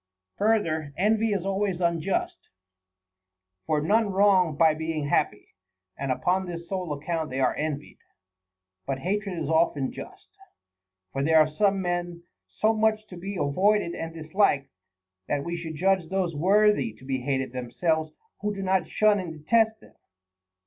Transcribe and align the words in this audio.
5. 0.39 0.47
Further, 0.47 0.93
envy 0.97 1.27
is 1.31 1.45
always 1.45 1.79
unjust; 1.79 2.49
for 3.67 3.79
none 3.81 4.09
wrong 4.11 4.57
by 4.57 4.73
being 4.73 5.05
happy, 5.07 5.49
and 5.95 6.11
upon 6.11 6.47
this 6.47 6.67
sole 6.67 6.91
account 6.93 7.29
they 7.29 7.39
are 7.39 7.53
envied. 7.53 7.99
But 8.87 8.97
hatred 8.97 9.37
is 9.37 9.47
often 9.47 9.91
just; 9.93 10.35
for 11.13 11.21
there 11.23 11.37
are 11.37 11.47
some 11.51 11.83
men 11.83 12.23
so 12.49 12.73
much 12.73 13.05
to 13.09 13.15
be 13.15 13.35
avoided 13.35 13.93
and 13.93 14.11
disliked, 14.11 14.71
that 15.27 15.43
we 15.43 15.55
should 15.55 15.75
judge 15.75 16.09
those 16.09 16.35
worthy 16.35 16.93
to 16.93 17.05
be 17.05 17.21
hated 17.21 17.51
themselves 17.51 18.11
who 18.39 18.55
do 18.55 18.63
not 18.63 18.87
shun 18.89 19.19
and 19.19 19.31
detest 19.31 19.81
them. 19.81 19.93